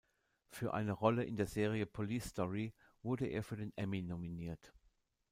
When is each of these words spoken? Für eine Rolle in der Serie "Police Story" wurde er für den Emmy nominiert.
Für 0.49 0.73
eine 0.73 0.93
Rolle 0.93 1.25
in 1.25 1.35
der 1.35 1.45
Serie 1.45 1.85
"Police 1.85 2.29
Story" 2.31 2.73
wurde 3.03 3.27
er 3.27 3.43
für 3.43 3.55
den 3.55 3.71
Emmy 3.75 4.01
nominiert. 4.01 4.73